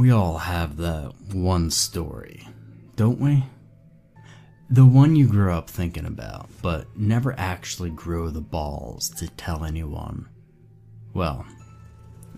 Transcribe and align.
We 0.00 0.12
all 0.12 0.38
have 0.38 0.78
that 0.78 1.12
one 1.30 1.70
story, 1.70 2.48
don't 2.96 3.20
we? 3.20 3.44
The 4.70 4.86
one 4.86 5.14
you 5.14 5.28
grew 5.28 5.52
up 5.52 5.68
thinking 5.68 6.06
about, 6.06 6.48
but 6.62 6.86
never 6.96 7.38
actually 7.38 7.90
grew 7.90 8.30
the 8.30 8.40
balls 8.40 9.10
to 9.18 9.28
tell 9.28 9.62
anyone. 9.62 10.26
Well, 11.12 11.44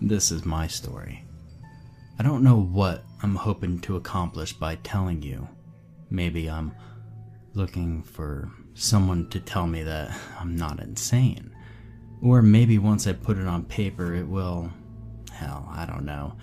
this 0.01 0.29
is 0.29 0.43
my 0.43 0.67
story. 0.67 1.23
I 2.19 2.23
don't 2.23 2.43
know 2.43 2.59
what 2.59 3.05
I'm 3.21 3.35
hoping 3.35 3.79
to 3.83 3.95
accomplish 3.95 4.51
by 4.51 4.75
telling 4.75 5.21
you. 5.21 5.47
Maybe 6.09 6.49
I'm 6.49 6.75
looking 7.53 8.03
for 8.03 8.51
someone 8.73 9.29
to 9.29 9.39
tell 9.39 9.67
me 9.67 9.83
that 9.83 10.13
I'm 10.37 10.57
not 10.57 10.81
insane. 10.81 11.55
Or 12.21 12.41
maybe 12.41 12.77
once 12.77 13.07
I 13.07 13.13
put 13.13 13.37
it 13.37 13.47
on 13.47 13.63
paper, 13.63 14.13
it 14.13 14.27
will. 14.27 14.69
Hell, 15.31 15.65
I 15.71 15.85
don't 15.85 16.03
know. 16.03 16.35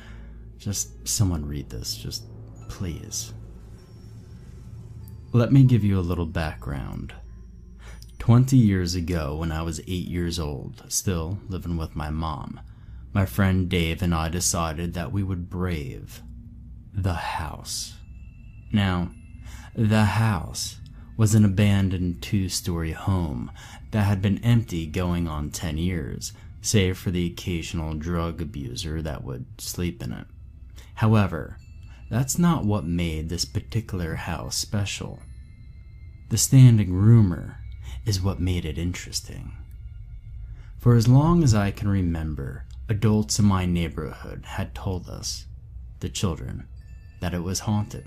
Just 0.60 1.08
someone 1.08 1.46
read 1.46 1.70
this, 1.70 1.96
just 1.96 2.24
please. 2.68 3.32
Let 5.32 5.52
me 5.52 5.64
give 5.64 5.82
you 5.82 5.98
a 5.98 6.02
little 6.02 6.26
background. 6.26 7.14
Twenty 8.18 8.58
years 8.58 8.94
ago, 8.94 9.36
when 9.36 9.52
I 9.52 9.62
was 9.62 9.80
eight 9.80 10.06
years 10.06 10.38
old, 10.38 10.84
still 10.88 11.38
living 11.48 11.78
with 11.78 11.96
my 11.96 12.10
mom, 12.10 12.60
my 13.14 13.24
friend 13.24 13.70
Dave 13.70 14.02
and 14.02 14.14
I 14.14 14.28
decided 14.28 14.92
that 14.92 15.12
we 15.12 15.22
would 15.22 15.48
brave 15.48 16.20
the 16.92 17.14
house. 17.14 17.94
Now, 18.70 19.12
the 19.74 20.04
house 20.04 20.76
was 21.16 21.34
an 21.34 21.46
abandoned 21.46 22.20
two 22.20 22.50
story 22.50 22.92
home 22.92 23.50
that 23.92 24.02
had 24.02 24.20
been 24.20 24.44
empty 24.44 24.86
going 24.86 25.26
on 25.26 25.50
10 25.50 25.78
years, 25.78 26.34
save 26.60 26.98
for 26.98 27.10
the 27.10 27.26
occasional 27.26 27.94
drug 27.94 28.42
abuser 28.42 29.00
that 29.00 29.24
would 29.24 29.46
sleep 29.58 30.02
in 30.02 30.12
it. 30.12 30.26
However, 31.00 31.56
that's 32.10 32.38
not 32.38 32.66
what 32.66 32.84
made 32.84 33.30
this 33.30 33.46
particular 33.46 34.16
house 34.16 34.54
special. 34.54 35.20
The 36.28 36.36
standing 36.36 36.92
rumor 36.92 37.60
is 38.04 38.20
what 38.20 38.38
made 38.38 38.66
it 38.66 38.76
interesting. 38.76 39.56
For 40.78 40.96
as 40.96 41.08
long 41.08 41.42
as 41.42 41.54
I 41.54 41.70
can 41.70 41.88
remember, 41.88 42.66
adults 42.86 43.38
in 43.38 43.46
my 43.46 43.64
neighborhood 43.64 44.44
had 44.44 44.74
told 44.74 45.08
us, 45.08 45.46
the 46.00 46.10
children, 46.10 46.68
that 47.22 47.32
it 47.32 47.42
was 47.42 47.60
haunted. 47.60 48.06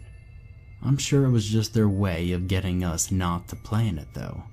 I'm 0.84 0.98
sure 1.00 1.26
it 1.26 1.32
was 1.32 1.50
just 1.50 1.74
their 1.74 1.90
way 1.90 2.32
of 2.32 2.48
getting 2.48 2.84
us 2.84 3.10
not 3.10 3.48
to 3.48 3.56
play 3.56 3.88
in 3.88 3.98
it, 3.98 4.10
though. 4.14 4.44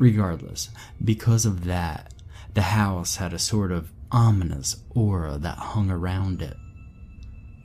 Regardless, 0.00 0.70
because 1.04 1.46
of 1.46 1.64
that, 1.66 2.12
the 2.54 2.62
house 2.62 3.14
had 3.14 3.32
a 3.32 3.38
sort 3.38 3.70
of 3.70 3.92
ominous 4.10 4.82
aura 4.96 5.38
that 5.38 5.58
hung 5.58 5.92
around 5.92 6.42
it. 6.42 6.56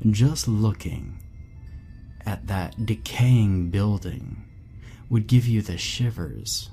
Just 0.09 0.47
looking 0.47 1.19
at 2.25 2.47
that 2.47 2.87
decaying 2.87 3.69
building 3.69 4.43
would 5.09 5.27
give 5.27 5.45
you 5.45 5.61
the 5.61 5.77
shivers. 5.77 6.71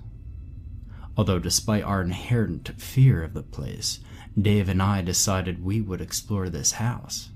Although, 1.14 1.38
despite 1.38 1.84
our 1.84 2.00
inherent 2.00 2.80
fear 2.80 3.22
of 3.22 3.34
the 3.34 3.42
place, 3.42 4.00
Dave 4.40 4.68
and 4.70 4.82
I 4.82 5.02
decided 5.02 5.62
we 5.62 5.82
would 5.82 6.00
explore 6.00 6.48
this 6.48 6.72
house. 6.72 7.28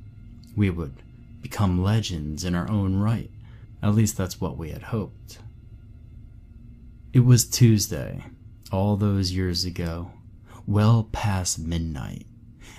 We 0.57 0.71
would 0.71 0.95
become 1.43 1.83
legends 1.83 2.43
in 2.45 2.55
our 2.55 2.71
own 2.71 2.97
right. 2.97 3.31
At 3.83 3.95
least 3.95 4.17
that's 4.17 4.41
what 4.41 4.57
we 4.57 4.71
had 4.71 4.85
hoped. 4.85 5.41
It 7.13 7.21
was 7.27 7.45
Tuesday, 7.45 8.25
all 8.71 8.97
those 8.97 9.33
years 9.33 9.67
ago, 9.67 10.13
well 10.67 11.09
past 11.13 11.59
midnight, 11.59 12.25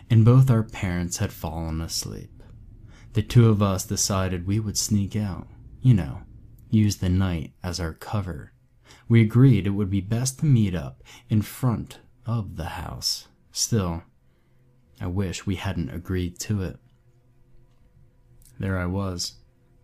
and 0.09 0.25
both 0.25 0.50
our 0.50 0.64
parents 0.64 1.17
had 1.17 1.31
fallen 1.31 1.80
asleep. 1.80 2.33
The 3.14 3.22
two 3.22 3.50
of 3.50 3.61
us 3.61 3.86
decided 3.86 4.47
we 4.47 4.59
would 4.59 4.78
sneak 4.78 5.16
out, 5.16 5.47
you 5.81 5.94
know, 5.94 6.22
use 6.72 6.97
the 6.97 7.09
night 7.09 7.53
as 7.64 7.80
our 7.80 7.94
cover. 7.94 8.53
We 9.08 9.22
agreed 9.22 9.68
it 9.68 9.72
would 9.72 9.91
be 9.91 10.01
best 10.01 10.40
to 10.40 10.46
meet 10.46 10.74
up 10.74 11.03
in 11.29 11.44
front 11.44 12.00
of 12.25 12.56
the 12.56 12.66
house. 12.66 13.28
Still, 13.51 14.03
I 15.00 15.07
wish 15.07 15.46
we 15.46 15.56
hadn't 15.56 15.91
agreed 15.91 16.40
to 16.40 16.63
it. 16.63 16.79
There 18.59 18.79
I 18.79 18.88
was, 18.88 19.34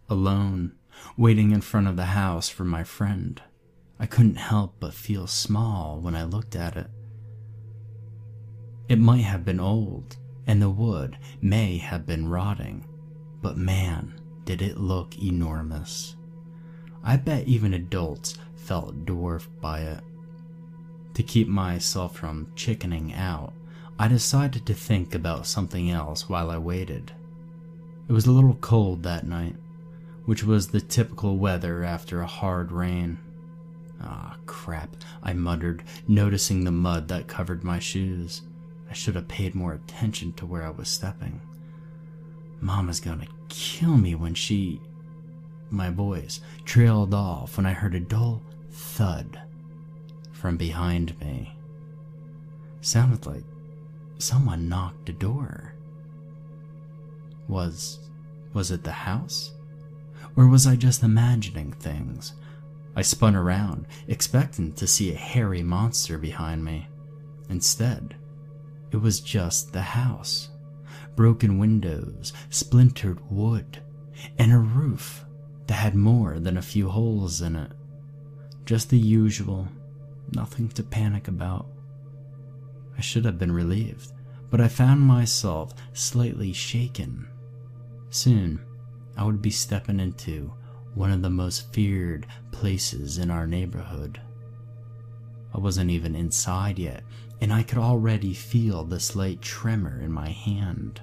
alone, 0.10 0.74
waiting 1.16 1.52
in 1.52 1.62
front 1.62 1.88
of 1.88 1.98
the 1.98 2.06
house 2.06 2.50
for 2.50 2.64
my 2.64 2.84
friend. 2.84 3.42
I 4.00 4.08
couldn't 4.08 4.36
help 4.38 4.78
but 4.80 4.94
feel 4.94 5.28
small 5.28 6.00
when 6.00 6.16
I 6.16 6.24
looked 6.24 6.56
at 6.56 6.76
it. 6.78 6.88
It 8.88 8.98
might 8.98 9.22
have 9.22 9.46
been 9.46 9.60
old, 9.60 10.18
and 10.48 10.60
the 10.60 10.70
wood 10.70 11.20
may 11.42 11.78
have 11.78 12.08
been 12.08 12.28
rotting, 12.28 12.88
but 13.42 13.58
man, 13.58 14.14
did 14.46 14.62
it 14.62 14.78
look 14.78 15.18
enormous. 15.22 16.16
I 17.04 17.18
bet 17.18 17.48
even 17.48 17.74
adults 17.74 18.38
felt 18.56 19.06
dwarfed 19.06 19.62
by 19.62 19.82
it. 19.82 20.02
To 21.14 21.24
keep 21.24 21.48
myself 21.48 22.16
from 22.16 22.52
chickening 22.56 23.14
out, 23.14 23.54
I 23.98 24.08
decided 24.08 24.66
to 24.66 24.74
think 24.74 25.14
about 25.14 25.48
something 25.48 25.90
else 25.90 26.30
while 26.30 26.50
I 26.50 26.58
waited. 26.58 27.12
It 28.08 28.14
was 28.14 28.26
a 28.26 28.32
little 28.32 28.56
cold 28.56 29.04
that 29.04 29.28
night, 29.28 29.56
which 30.26 30.44
was 30.44 30.68
the 30.68 30.82
typical 30.82 31.38
weather 31.38 31.84
after 31.84 32.22
a 32.22 32.28
hard 32.28 32.72
rain. 32.72 33.18
Ah, 34.02 34.38
crap, 34.46 34.96
I 35.22 35.34
muttered, 35.34 35.84
noticing 36.08 36.64
the 36.64 36.72
mud 36.72 37.08
that 37.10 37.28
covered 37.28 37.64
my 37.64 37.80
shoes. 37.80 38.42
I 38.90 38.94
should 38.94 39.16
have 39.16 39.28
paid 39.28 39.54
more 39.54 39.74
attention 39.74 40.34
to 40.34 40.46
where 40.46 40.66
I 40.66 40.70
was 40.70 40.88
stepping. 40.88 41.42
Mama's 42.62 43.00
gonna 43.00 43.28
kill 43.48 43.98
me 43.98 44.16
when 44.16 44.34
she. 44.34 44.82
My 45.70 45.90
voice 45.90 46.42
trailed 46.66 47.14
off 47.14 47.58
when 47.58 47.66
I 47.66 47.74
heard 47.74 47.96
a 47.96 48.00
dull 48.00 48.42
thud 48.72 49.40
from 50.32 50.58
behind 50.58 51.20
me. 51.20 51.56
Sounded 52.82 53.26
like 53.26 53.44
someone 54.18 54.70
knocked 54.70 55.10
a 55.10 55.14
door. 55.14 55.74
Was. 57.48 58.00
was 58.54 58.72
it 58.72 58.84
the 58.84 58.92
house? 58.92 59.54
Or 60.36 60.48
was 60.48 60.68
I 60.68 60.76
just 60.76 61.04
imagining 61.04 61.74
things? 61.74 62.34
I 62.96 63.02
spun 63.02 63.36
around, 63.36 63.86
expecting 64.08 64.74
to 64.74 64.88
see 64.88 65.12
a 65.12 65.18
hairy 65.18 65.64
monster 65.64 66.18
behind 66.18 66.64
me. 66.64 66.88
Instead, 67.50 68.16
it 68.92 68.98
was 68.98 69.20
just 69.20 69.74
the 69.74 69.82
house. 69.82 70.49
Broken 71.20 71.58
windows, 71.58 72.32
splintered 72.50 73.20
wood, 73.30 73.82
and 74.38 74.54
a 74.54 74.58
roof 74.58 75.26
that 75.68 75.74
had 75.74 75.94
more 75.94 76.40
than 76.40 76.56
a 76.56 76.62
few 76.62 76.88
holes 76.88 77.42
in 77.42 77.58
it. 77.58 77.74
Just 78.64 78.90
the 78.90 78.98
usual, 78.98 79.68
nothing 80.32 80.70
to 80.70 80.82
panic 80.82 81.28
about. 81.28 81.66
I 82.98 83.02
should 83.02 83.26
have 83.26 83.38
been 83.38 83.52
relieved, 83.52 84.14
but 84.50 84.62
I 84.62 84.70
found 84.70 85.02
myself 85.02 85.74
slightly 85.92 86.54
shaken. 86.54 87.28
Soon, 88.10 88.62
I 89.18 89.26
would 89.26 89.42
be 89.42 89.52
stepping 89.52 90.00
into 90.00 90.54
one 90.94 91.12
of 91.12 91.22
the 91.22 91.30
most 91.30 91.74
feared 91.74 92.28
places 92.54 93.18
in 93.18 93.30
our 93.30 93.46
neighborhood. 93.46 94.22
I 95.54 95.58
wasn't 95.58 95.92
even 95.92 96.16
inside 96.16 96.80
yet, 96.80 97.04
and 97.42 97.52
I 97.52 97.64
could 97.64 97.78
already 97.78 98.34
feel 98.34 98.86
the 98.86 99.02
slight 99.02 99.42
tremor 99.42 100.00
in 100.00 100.14
my 100.14 100.30
hand. 100.30 101.02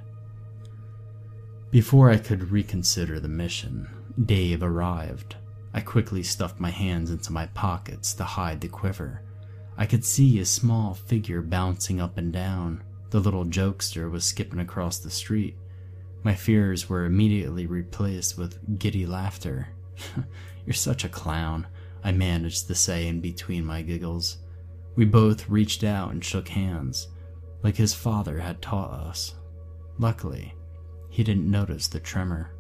Before 1.70 2.10
I 2.10 2.16
could 2.16 2.52
reconsider 2.52 3.18
the 3.18 3.28
mission, 3.28 3.88
Dave 4.24 4.62
arrived. 4.62 5.36
I 5.74 5.80
quickly 5.80 6.22
stuffed 6.22 6.60
my 6.60 6.70
hands 6.70 7.10
into 7.10 7.32
my 7.32 7.46
pockets 7.46 8.14
to 8.14 8.24
hide 8.24 8.60
the 8.60 8.68
quiver. 8.68 9.22
I 9.76 9.84
could 9.84 10.04
see 10.04 10.38
a 10.38 10.44
small 10.44 10.94
figure 10.94 11.42
bouncing 11.42 12.00
up 12.00 12.16
and 12.18 12.32
down. 12.32 12.82
The 13.10 13.20
little 13.20 13.44
jokester 13.44 14.10
was 14.10 14.24
skipping 14.24 14.60
across 14.60 14.98
the 14.98 15.10
street. 15.10 15.56
My 16.22 16.34
fears 16.34 16.88
were 16.88 17.04
immediately 17.04 17.66
replaced 17.66 18.38
with 18.38 18.78
giddy 18.78 19.04
laughter. 19.04 19.68
You're 20.66 20.74
such 20.74 21.04
a 21.04 21.08
clown, 21.08 21.66
I 22.02 22.12
managed 22.12 22.68
to 22.68 22.74
say 22.74 23.08
in 23.08 23.20
between 23.20 23.64
my 23.64 23.82
giggles. 23.82 24.38
We 24.94 25.04
both 25.04 25.48
reached 25.48 25.82
out 25.82 26.12
and 26.12 26.24
shook 26.24 26.48
hands, 26.48 27.08
like 27.62 27.76
his 27.76 27.92
father 27.92 28.38
had 28.38 28.62
taught 28.62 28.92
us. 28.92 29.34
Luckily, 29.98 30.54
he 31.16 31.24
didn't 31.24 31.50
notice 31.50 31.88
the 31.88 31.98
tremor. 31.98 32.50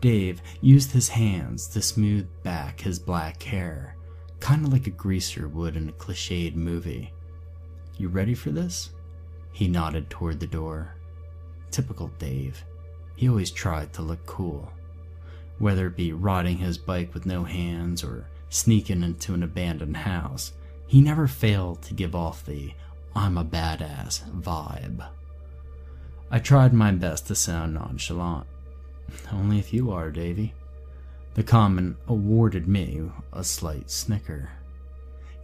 Dave 0.00 0.42
used 0.60 0.90
his 0.90 1.08
hands 1.10 1.68
to 1.68 1.80
smooth 1.80 2.26
back 2.42 2.80
his 2.80 2.98
black 2.98 3.40
hair, 3.40 3.94
kind 4.40 4.66
of 4.66 4.72
like 4.72 4.88
a 4.88 4.90
greaser 4.90 5.46
would 5.46 5.76
in 5.76 5.88
a 5.88 5.92
cliched 5.92 6.56
movie. 6.56 7.14
You 7.96 8.08
ready 8.08 8.34
for 8.34 8.50
this? 8.50 8.90
He 9.52 9.68
nodded 9.68 10.10
toward 10.10 10.40
the 10.40 10.46
door. 10.48 10.96
Typical 11.70 12.08
Dave. 12.18 12.64
He 13.14 13.28
always 13.28 13.52
tried 13.52 13.92
to 13.92 14.02
look 14.02 14.26
cool. 14.26 14.72
Whether 15.58 15.86
it 15.86 15.96
be 15.96 16.12
riding 16.12 16.56
his 16.56 16.78
bike 16.78 17.14
with 17.14 17.26
no 17.26 17.44
hands 17.44 18.02
or 18.02 18.26
sneaking 18.48 19.04
into 19.04 19.34
an 19.34 19.44
abandoned 19.44 19.98
house, 19.98 20.52
he 20.88 21.00
never 21.00 21.28
failed 21.28 21.80
to 21.82 21.94
give 21.94 22.16
off 22.16 22.44
the 22.44 22.72
I'm 23.14 23.38
a 23.38 23.44
badass 23.44 24.28
vibe. 24.40 25.06
I 26.34 26.38
tried 26.38 26.72
my 26.72 26.90
best 26.92 27.26
to 27.26 27.34
sound 27.34 27.74
nonchalant, 27.74 28.46
Only 29.32 29.58
if 29.58 29.74
you 29.74 29.90
are, 29.90 30.10
Davy. 30.10 30.54
The 31.34 31.42
comment 31.42 31.98
awarded 32.08 32.66
me 32.66 33.02
a 33.34 33.44
slight 33.44 33.90
snicker. 33.90 34.48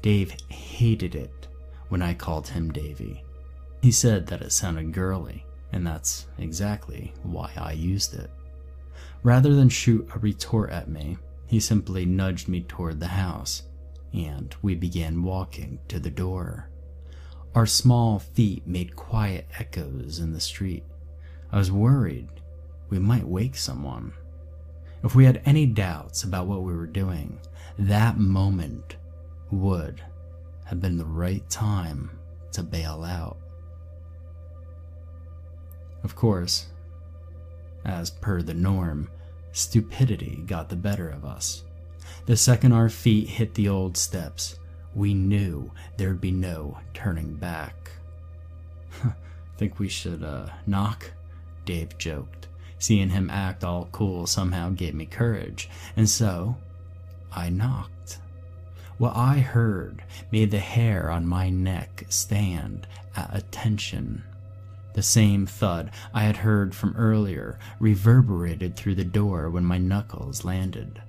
Dave 0.00 0.35
hated 0.49 1.14
it 1.14 1.46
when 1.90 2.00
I 2.00 2.14
called 2.14 2.49
him 2.49 2.73
Davy. 2.73 3.23
He 3.82 3.93
said 3.93 4.29
that 4.29 4.40
it 4.40 4.50
sounded 4.50 4.94
girly, 4.94 5.44
and 5.73 5.87
that's 5.87 6.26
exactly 6.38 7.12
why 7.23 7.52
I 7.58 7.73
used 7.73 8.14
it. 8.14 8.31
Rather 9.23 9.55
than 9.55 9.69
shoot 9.69 10.08
a 10.14 10.19
retort 10.19 10.70
at 10.70 10.88
me, 10.88 11.19
he 11.46 11.61
simply 11.61 12.06
nudged 12.06 12.49
me 12.49 12.62
toward 12.62 12.99
the 12.99 13.08
house, 13.08 13.64
and 14.14 14.55
we 14.62 14.75
began 14.75 15.23
walking 15.23 15.81
to 15.88 16.00
the 16.00 16.11
door. 16.11 16.70
Our 17.54 17.66
small 17.66 18.18
feet 18.18 18.66
made 18.66 18.96
quiet 18.96 19.46
echoes 19.58 20.18
in 20.18 20.32
the 20.32 20.40
street. 20.40 20.84
I 21.50 21.58
was 21.58 21.72
worried 21.72 22.28
we 22.90 22.98
might 22.98 23.26
wake 23.26 23.56
someone. 23.56 24.12
If 25.04 25.14
we 25.14 25.24
had 25.24 25.42
any 25.44 25.66
doubts 25.66 26.24
about 26.24 26.46
what 26.46 26.62
we 26.62 26.74
were 26.74 26.86
doing, 26.86 27.38
that 27.78 28.18
moment 28.18 28.96
would 29.50 30.02
have 30.64 30.80
been 30.80 30.98
the 30.98 31.04
right 31.04 31.48
time 31.48 32.18
to 32.52 32.62
bail 32.62 33.04
out. 33.04 33.38
Of 36.02 36.14
course, 36.14 36.66
as 37.84 38.10
per 38.10 38.42
the 38.42 38.54
norm, 38.54 39.10
stupidity 39.52 40.42
got 40.46 40.68
the 40.68 40.76
better 40.76 41.08
of 41.08 41.24
us. 41.24 41.64
The 42.26 42.36
second 42.36 42.72
our 42.72 42.88
feet 42.88 43.28
hit 43.28 43.54
the 43.54 43.68
old 43.68 43.96
steps, 43.96 44.58
we 44.98 45.14
knew 45.14 45.70
there'd 45.96 46.20
be 46.20 46.32
no 46.32 46.76
turning 46.92 47.34
back. 47.34 47.92
Think 49.56 49.78
we 49.78 49.88
should, 49.88 50.24
uh, 50.24 50.48
knock? 50.66 51.12
Dave 51.64 51.96
joked. 51.98 52.48
Seeing 52.80 53.10
him 53.10 53.30
act 53.30 53.62
all 53.62 53.88
cool 53.92 54.26
somehow 54.26 54.70
gave 54.70 54.94
me 54.94 55.06
courage, 55.06 55.70
and 55.96 56.08
so 56.08 56.56
I 57.32 57.48
knocked. 57.48 58.18
What 58.98 59.16
I 59.16 59.38
heard 59.38 60.02
made 60.32 60.50
the 60.50 60.58
hair 60.58 61.10
on 61.10 61.26
my 61.26 61.48
neck 61.48 62.04
stand 62.08 62.88
at 63.14 63.34
attention. 63.34 64.24
The 64.94 65.02
same 65.02 65.46
thud 65.46 65.92
I 66.12 66.22
had 66.22 66.38
heard 66.38 66.74
from 66.74 66.96
earlier 66.96 67.60
reverberated 67.78 68.74
through 68.74 68.96
the 68.96 69.04
door 69.04 69.48
when 69.48 69.64
my 69.64 69.78
knuckles 69.78 70.44
landed. 70.44 71.00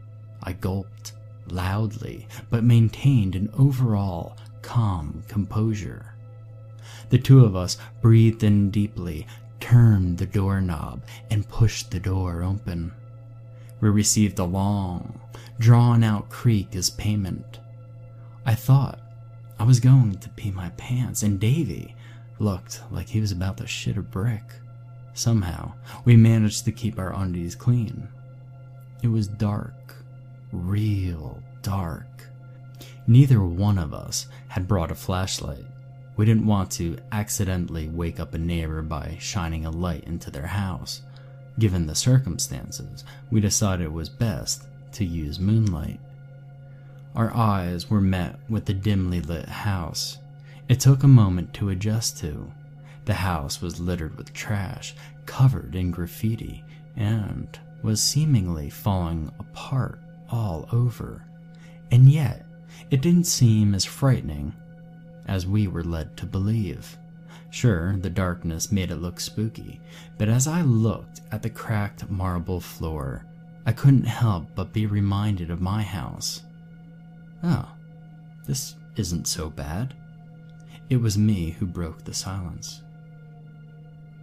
I 0.44 0.54
gulped 0.54 1.14
loudly, 1.48 2.28
but 2.50 2.64
maintained 2.64 3.36
an 3.36 3.50
overall 3.58 4.38
calm 4.62 5.24
composure. 5.28 6.14
The 7.10 7.18
two 7.18 7.44
of 7.44 7.56
us 7.56 7.78
breathed 8.02 8.44
in 8.44 8.70
deeply, 8.72 9.28
turned 9.60 10.18
the 10.18 10.26
doorknob, 10.26 11.02
and 11.30 11.48
pushed 11.48 11.92
the 11.92 12.00
door 12.00 12.44
open. 12.44 12.94
We 13.82 13.90
received 13.90 14.40
a 14.40 14.44
long, 14.44 15.20
drawn 15.60 16.04
out 16.04 16.30
creak 16.30 16.76
as 16.76 16.90
payment. 16.90 17.60
I 18.46 18.56
thought 18.56 19.00
I 19.58 19.64
was 19.64 19.80
going 19.80 20.18
to 20.20 20.30
pee 20.30 20.52
my 20.52 20.70
pants, 20.70 21.24
and 21.24 21.40
Davy 21.40 21.96
looked 22.40 22.82
like 22.92 23.10
he 23.10 23.20
was 23.20 23.32
about 23.32 23.58
to 23.58 23.68
shit 23.68 23.98
a 23.98 24.02
brick. 24.02 24.44
Somehow, 25.14 25.74
we 26.06 26.16
managed 26.16 26.66
to 26.66 26.72
keep 26.72 26.98
our 26.98 27.14
undies 27.14 27.56
clean. 27.56 28.08
It 29.04 29.08
was 29.10 29.28
dark, 29.28 29.74
real 30.52 31.42
dark. 31.62 32.06
Neither 33.08 33.44
one 33.44 33.78
of 33.78 33.94
us 33.94 34.28
had 34.50 34.68
brought 34.68 34.92
a 34.92 34.96
flashlight. 34.96 35.66
We 36.16 36.26
didn't 36.26 36.46
want 36.46 36.72
to 36.72 36.98
accidentally 37.12 37.88
wake 37.88 38.20
up 38.20 38.34
a 38.34 38.38
neighbor 38.38 38.82
by 38.82 39.18
shining 39.20 39.66
a 39.66 39.72
light 39.72 40.04
into 40.04 40.30
their 40.30 40.48
house. 40.48 41.02
Given 41.58 41.88
the 41.88 41.96
circumstances, 41.96 43.04
we 43.32 43.42
decided 43.42 43.86
it 43.86 43.92
was 43.92 44.10
best 44.10 44.66
to 44.94 45.06
use 45.06 45.40
moonlight. 45.40 46.00
Our 47.16 47.36
eyes 47.36 47.90
were 47.90 48.02
met 48.02 48.40
with 48.48 48.66
the 48.66 48.74
dimly 48.74 49.22
lit 49.22 49.50
house. 49.50 50.18
It 50.68 50.80
took 50.80 51.04
a 51.04 51.08
moment 51.08 51.54
to 51.56 51.70
adjust 51.70 52.20
to. 52.20 52.52
The 53.06 53.16
house 53.16 53.62
was 53.62 53.80
littered 53.80 54.18
with 54.18 54.34
trash, 54.34 54.94
covered 55.26 55.76
in 55.76 55.92
graffiti, 55.92 56.64
and 56.96 57.60
was 57.82 58.02
seemingly 58.04 58.70
falling 58.70 59.32
apart 59.40 60.00
all 60.32 60.68
over. 60.72 61.26
And 61.92 62.10
yet, 62.10 62.46
it 62.90 63.02
didn't 63.02 63.26
seem 63.26 63.74
as 63.74 63.86
frightening 63.86 64.54
as 65.28 65.46
we 65.46 65.68
were 65.68 65.84
led 65.84 66.18
to 66.18 66.26
believe. 66.26 66.98
Sure, 67.52 67.98
the 67.98 68.10
darkness 68.10 68.72
made 68.72 68.92
it 68.92 68.98
look 68.98 69.20
spooky, 69.20 69.82
but 70.18 70.30
as 70.30 70.48
I 70.48 70.62
looked 70.62 71.22
at 71.32 71.42
the 71.42 71.50
cracked 71.50 72.10
marble 72.10 72.60
floor, 72.60 73.26
I 73.66 73.72
couldn't 73.72 74.06
help 74.06 74.48
but 74.56 74.74
be 74.74 74.86
reminded 74.86 75.50
of 75.50 75.62
my 75.62 75.82
house. 75.82 76.44
Oh, 77.44 77.72
this 78.46 78.76
isn't 78.96 79.28
so 79.28 79.50
bad. 79.50 79.96
It 80.90 80.98
was 80.98 81.18
me 81.18 81.52
who 81.52 81.66
broke 81.66 82.04
the 82.04 82.14
silence. 82.14 82.82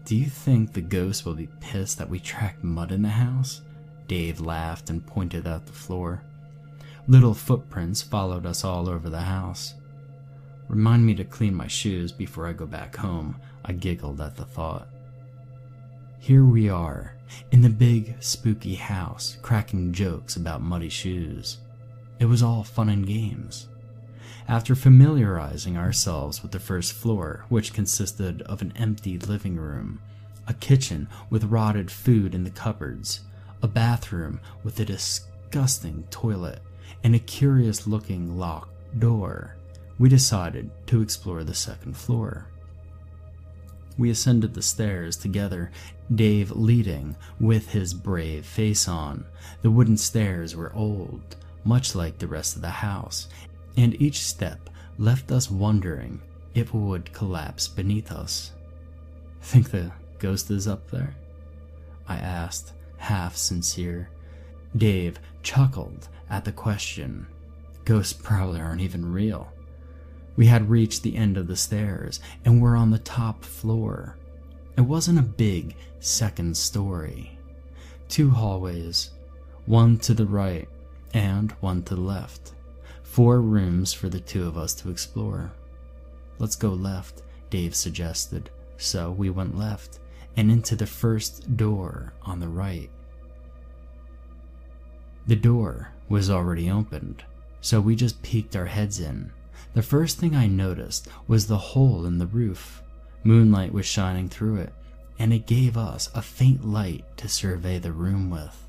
Do 0.05 0.17
you 0.17 0.27
think 0.27 0.73
the 0.73 0.81
ghost 0.81 1.25
will 1.25 1.35
be 1.35 1.49
pissed 1.61 1.99
that 1.99 2.11
we 2.11 2.21
tracked 2.21 2.63
mud 2.63 2.93
in 2.93 3.03
the 3.03 3.09
house? 3.09 3.63
Dave 4.09 4.41
laughed 4.41 4.91
and 4.91 5.07
pointed 5.07 5.47
at 5.47 5.67
the 5.67 5.73
floor. 5.73 6.23
Little 7.09 7.35
footprints 7.35 8.03
followed 8.03 8.47
us 8.47 8.65
all 8.65 8.89
over 8.89 9.09
the 9.09 9.23
house. 9.23 9.75
Remind 10.69 11.07
me 11.07 11.15
to 11.15 11.25
clean 11.25 11.55
my 11.55 11.69
shoes 11.69 12.11
before 12.13 12.47
I 12.47 12.53
go 12.53 12.67
back 12.67 12.97
home, 12.97 13.37
I 13.65 13.73
giggled 13.73 14.21
at 14.21 14.37
the 14.37 14.45
thought. 14.45 14.89
Here 16.19 16.45
we 16.45 16.69
are, 16.69 17.15
in 17.53 17.63
the 17.63 17.69
big, 17.69 18.17
spooky 18.21 18.75
house, 18.75 19.39
cracking 19.43 19.93
jokes 19.93 20.35
about 20.35 20.63
muddy 20.63 20.89
shoes. 20.89 21.59
It 22.19 22.25
was 22.25 22.43
all 22.43 22.65
fun 22.65 22.89
and 22.89 23.07
games. 23.07 23.69
After 24.49 24.75
familiarizing 24.75 25.77
ourselves 25.77 26.43
with 26.43 26.53
the 26.53 26.61
first 26.61 26.93
floor, 26.93 27.45
which 27.49 27.73
consisted 27.73 28.43
of 28.43 28.63
an 28.63 28.73
empty 28.77 29.19
living 29.19 29.57
room, 29.57 30.01
a 30.49 30.55
kitchen 30.55 31.09
with 31.31 31.45
rotted 31.45 31.91
food 31.91 32.35
in 32.35 32.45
the 32.45 32.51
cupboards, 32.51 33.21
a 33.63 33.69
bathroom 33.69 34.41
with 34.63 34.79
a 34.81 34.85
disgusting 34.85 36.05
toilet, 36.11 36.61
and 37.03 37.15
a 37.15 37.21
curious 37.21 37.87
looking 37.87 38.39
locked 38.39 38.99
door, 38.99 39.57
we 39.99 40.09
decided 40.09 40.71
to 40.87 41.01
explore 41.01 41.45
the 41.45 41.55
second 41.55 41.97
floor. 41.97 42.47
We 43.99 44.11
ascended 44.11 44.55
the 44.55 44.63
stairs 44.63 45.17
together, 45.17 45.71
Dave 46.15 46.51
leading 46.51 47.17
with 47.41 47.71
his 47.71 47.95
brave 47.95 48.45
face 48.45 48.87
on. 48.87 49.25
The 49.63 49.71
wooden 49.71 49.97
stairs 49.97 50.55
were 50.55 50.75
old, 50.75 51.37
much 51.65 51.95
like 51.95 52.19
the 52.19 52.27
rest 52.27 52.57
of 52.57 52.63
the 52.63 52.69
house, 52.69 53.29
and 53.77 54.01
each 54.01 54.23
step 54.23 54.69
left 54.99 55.33
us 55.33 55.51
wondering 55.51 56.21
if 56.55 56.69
it 56.69 56.75
would 56.75 57.13
collapse 57.13 57.69
beneath 57.69 58.13
us. 58.13 58.53
Think 59.41 59.71
the 59.71 59.93
ghost 60.19 60.51
is 60.51 60.69
up 60.69 60.91
there? 60.91 61.15
I 62.09 62.17
asked, 62.17 62.73
half 62.99 63.37
sincere. 63.37 64.11
Dave 64.77 65.19
chuckled 65.43 66.09
at 66.29 66.45
the 66.45 66.53
question. 66.53 67.27
Ghosts 67.85 68.13
probably 68.13 68.61
aren't 68.61 68.81
even 68.81 69.13
real. 69.13 69.53
We 70.37 70.47
had 70.47 70.69
reached 70.69 71.03
the 71.03 71.17
end 71.17 71.37
of 71.37 71.47
the 71.47 71.57
stairs 71.57 72.21
and 72.45 72.61
were 72.61 72.77
on 72.77 72.91
the 72.91 72.99
top 72.99 73.45
floor. 73.45 74.17
It 74.77 74.83
wasn't 74.83 75.19
a 75.19 75.23
big 75.23 75.75
second 76.01 76.57
story. 76.57 77.39
Two 78.09 78.31
hallways, 78.31 79.11
one 79.65 79.99
to 79.99 80.15
the 80.15 80.27
right 80.27 80.69
and 81.15 81.53
one 81.61 81.83
to 81.85 81.95
the 81.95 82.01
left. 82.01 82.53
Four 83.03 83.41
rooms 83.41 83.93
for 83.93 84.09
the 84.09 84.21
two 84.21 84.47
of 84.47 84.59
us 84.59 84.75
to 84.75 84.91
explore. 84.91 85.53
Let's 86.39 86.57
go 86.57 86.71
left, 86.71 87.23
Dave 87.49 87.75
suggested. 87.75 88.51
So 88.77 89.11
we 89.11 89.31
went 89.31 89.57
left 89.57 90.01
and 90.37 90.51
into 90.51 90.77
the 90.77 90.87
first 90.87 91.57
door 91.57 92.13
on 92.23 92.41
the 92.41 92.49
right. 92.49 92.91
The 95.27 95.37
door 95.37 95.93
was 96.09 96.31
already 96.31 96.71
opened, 96.71 97.25
so 97.61 97.81
we 97.81 97.97
just 97.97 98.23
peeked 98.23 98.55
our 98.55 98.67
heads 98.67 99.01
in 99.01 99.33
the 99.77 99.83
first 99.83 100.19
thing 100.19 100.35
I 100.35 100.47
noticed 100.47 101.07
was 101.29 101.47
the 101.47 101.59
hole 101.59 102.07
in 102.07 102.17
the 102.17 102.27
roof. 102.27 102.83
Moonlight 103.25 103.75
was 103.75 103.85
shining 103.85 104.27
through 104.27 104.57
it, 104.57 104.73
and 105.19 105.35
it 105.35 105.47
gave 105.47 105.77
us 105.77 106.09
a 106.15 106.23
faint 106.23 106.67
light 106.67 107.05
to 107.19 107.29
survey 107.29 107.79
the 107.79 107.93
room 107.93 108.31
with. 108.31 108.69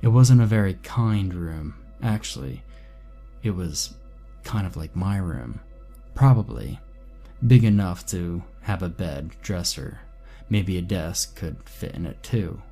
It 0.00 0.08
wasn't 0.08 0.40
a 0.40 0.46
very 0.46 0.74
kind 0.74 1.34
room, 1.34 1.74
actually. 2.04 2.62
It 3.42 3.50
was 3.50 3.94
kind 4.44 4.64
of 4.64 4.76
like 4.76 4.94
my 4.94 5.16
room. 5.16 5.58
Probably. 6.14 6.78
Big 7.44 7.64
enough 7.64 8.06
to 8.06 8.44
have 8.60 8.84
a 8.84 8.88
bed, 8.88 9.32
dresser. 9.42 10.00
Maybe 10.50 10.78
a 10.78 10.82
desk 10.82 11.36
could 11.36 11.68
fit 11.68 11.94
in 11.94 12.06
it 12.06 12.22
too. 12.22 12.62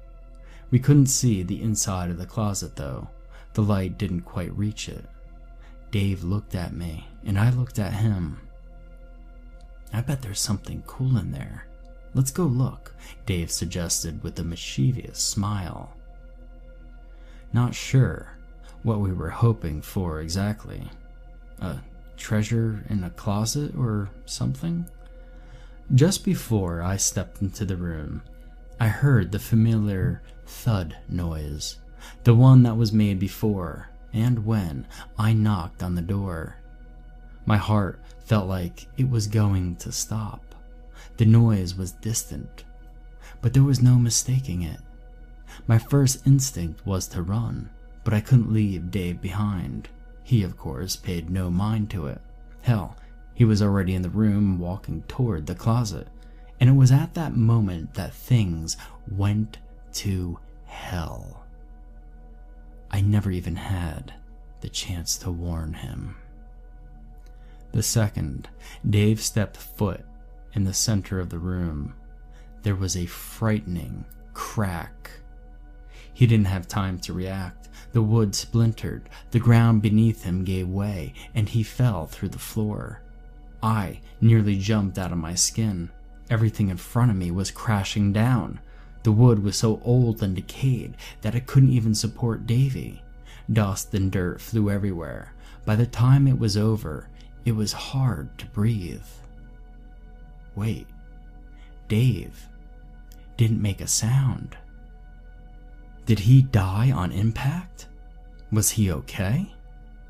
We 0.71 0.79
couldn't 0.79 1.07
see 1.07 1.43
the 1.43 1.63
inside 1.63 2.11
of 2.11 2.19
the 2.19 2.27
closet 2.27 2.77
though. 2.77 3.09
The 3.53 3.63
light 3.63 3.99
didn't 3.99 4.23
quite 4.23 4.57
reach 4.57 4.89
it. 4.89 5.05
Dave 5.91 6.25
looked 6.25 6.55
at 6.55 6.75
me, 6.75 7.09
and 7.25 7.39
I 7.39 7.51
looked 7.51 7.79
at 7.79 7.93
him. 7.93 8.41
I 9.93 10.01
bet 10.01 10.21
there's 10.21 10.41
something 10.41 10.83
cool 10.87 11.17
in 11.17 11.31
there. 11.31 11.67
Let's 12.15 12.31
go 12.31 12.45
look, 12.45 12.95
Dave 13.25 13.51
suggested 13.51 14.23
with 14.23 14.39
a 14.39 14.45
mischievous 14.45 15.19
smile. 15.19 15.95
not 17.53 17.75
sure 17.75 18.37
what 18.83 19.01
we 19.01 19.13
were 19.13 19.31
hoping 19.31 19.81
for 19.81 20.21
exactly. 20.21 20.89
A 21.61 21.79
treasure 22.17 22.85
in 22.89 23.05
a 23.05 23.11
closet 23.11 23.75
or 23.77 24.11
something? 24.27 24.87
Just 25.95 26.25
before 26.25 26.83
I 26.83 26.97
stepped 26.97 27.41
into 27.41 27.65
the 27.65 27.77
room, 27.77 28.23
I 28.81 28.89
heard 28.89 29.31
the 29.31 29.39
familiar 29.39 30.21
thud 30.45 30.97
noise, 31.09 31.79
the 32.25 32.35
one 32.35 32.65
that 32.65 32.77
was 32.77 32.93
made 32.93 33.21
before 33.21 33.91
and 34.13 34.45
when 34.45 34.89
I 35.17 35.33
knocked 35.33 35.85
on 35.85 35.95
the 35.95 36.03
door. 36.03 36.57
My 37.47 37.57
heart 37.57 38.01
felt 38.25 38.49
like 38.49 38.89
it 38.97 39.09
was 39.09 39.29
going 39.29 39.77
to 39.77 39.93
stop. 39.93 40.57
The 41.19 41.25
noise 41.25 41.77
was 41.77 41.93
distant, 41.93 42.65
but 43.41 43.55
there 43.55 43.63
was 43.63 43.81
no 43.81 43.95
mistaking 43.95 44.63
it. 44.63 44.81
My 45.69 45.79
first 45.79 46.27
instinct 46.27 46.85
was 46.85 47.07
to 47.09 47.23
run, 47.23 47.71
but 48.03 48.13
I 48.13 48.21
couldn't 48.21 48.53
leave 48.53 48.91
Dave 48.91 49.21
behind. 49.21 49.89
He, 50.25 50.43
of 50.43 50.57
course, 50.57 50.97
paid 50.97 51.31
no 51.31 51.49
mind 51.49 51.91
to 51.91 52.09
it. 52.09 52.21
Hell, 52.63 52.97
he 53.37 53.45
was 53.45 53.63
already 53.63 53.95
in 53.95 54.03
the 54.03 54.11
room 54.11 54.59
walking 54.59 55.03
toward 55.03 55.47
the 55.47 55.55
closet. 55.55 56.09
And 56.59 56.71
it 56.71 56.73
was 56.73 56.91
at 56.91 57.15
that 57.15 57.37
moment 57.37 57.95
that 57.95 58.15
things 58.15 58.79
went 59.09 59.59
to 59.93 60.39
hell. 60.65 61.45
I 62.91 63.03
never 63.03 63.31
even 63.31 63.57
had 63.57 64.15
the 64.63 64.71
chance 64.71 65.19
to 65.19 65.31
warn 65.31 65.75
him. 65.75 66.17
The 67.73 67.83
second 67.83 68.49
Dave 68.89 69.21
stepped 69.21 69.59
foot 69.59 70.05
in 70.55 70.65
the 70.65 70.73
center 70.73 71.21
of 71.21 71.29
the 71.29 71.39
room, 71.39 71.95
there 72.63 72.75
was 72.75 72.97
a 72.97 73.05
frightening 73.05 74.07
crack. 74.33 75.11
He 76.15 76.27
didn't 76.27 76.47
have 76.47 76.67
time 76.67 76.99
to 77.01 77.13
react. 77.13 77.69
The 77.93 78.01
wood 78.03 78.35
splintered, 78.35 79.11
the 79.31 79.39
ground 79.39 79.83
beneath 79.83 80.25
him 80.25 80.45
gave 80.45 80.69
way, 80.69 81.13
and 81.35 81.47
he 81.47 81.63
fell 81.63 82.07
through 82.07 82.31
the 82.31 82.39
floor. 82.39 83.03
I 83.67 83.99
nearly 84.21 84.57
jumped 84.57 84.97
out 84.97 85.11
of 85.11 85.19
my 85.19 85.35
skin. 85.35 85.91
Everything 86.31 86.69
in 86.69 86.77
front 86.77 87.11
of 87.11 87.17
me 87.17 87.33
was 87.33 87.51
crashing 87.51 88.13
down. 88.13 88.61
The 89.03 89.11
wood 89.11 89.43
was 89.43 89.57
so 89.57 89.81
old 89.85 90.23
and 90.23 90.37
decayed 90.37 90.97
that 91.23 91.35
it 91.35 91.49
couldn't 91.49 91.73
even 91.73 91.93
support 91.93 92.47
Davy. 92.47 93.03
Dust 93.53 93.93
and 93.93 94.13
dirt 94.13 94.41
flew 94.41 94.71
everywhere. 94.71 95.35
By 95.65 95.75
the 95.75 95.87
time 95.87 96.29
it 96.29 96.39
was 96.39 96.57
over, 96.57 97.09
it 97.45 97.57
was 97.57 97.73
hard 97.73 98.39
to 98.39 98.47
breathe. 98.47 99.03
Wait, 100.55 100.87
Dave 101.89 102.49
didn't 103.37 103.61
make 103.61 103.81
a 103.81 103.89
sound. 103.89 104.57
Did 106.07 106.21
he 106.21 106.41
die 106.41 106.93
on 106.93 107.11
impact? 107.11 107.89
Was 108.53 108.71
he 108.71 108.93
okay? 108.93 109.53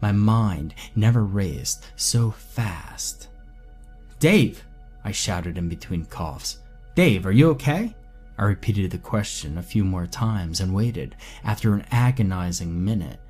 My 0.03 0.13
mind 0.13 0.75
never 0.95 1.25
raced 1.25 1.87
so 1.97 2.31
fast. 2.33 3.29
Dave! 4.27 4.67
I 5.05 5.13
shouted 5.13 5.57
in 5.57 5.69
between 5.69 6.05
coughs. 6.05 6.59
Dave, 6.97 7.27
are 7.27 7.31
you 7.31 7.49
okay? 7.51 7.95
I 8.37 8.43
repeated 8.43 8.91
the 8.91 8.99
question 8.99 9.57
a 9.57 9.63
few 9.63 9.85
more 9.85 10.09
times 10.09 10.61
and 10.61 10.75
waited. 10.75 11.15
After 11.45 11.73
an 11.73 11.87
agonizing 11.93 12.85
minute, 12.85 13.21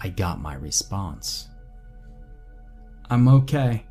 I 0.00 0.08
got 0.08 0.40
my 0.40 0.54
response. 0.54 1.50
I'm 3.08 3.28
okay, 3.28 3.86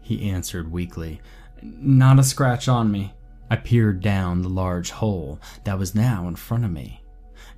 he 0.00 0.30
answered 0.30 0.70
weakly. 0.70 1.20
Not 1.60 2.20
a 2.20 2.22
scratch 2.22 2.68
on 2.68 2.88
me. 2.92 3.12
I 3.50 3.56
peered 3.56 4.00
down 4.00 4.42
the 4.42 4.48
large 4.48 4.92
hole 4.92 5.40
that 5.64 5.76
was 5.76 5.96
now 5.96 6.28
in 6.28 6.36
front 6.36 6.64
of 6.64 6.70
me. 6.70 7.02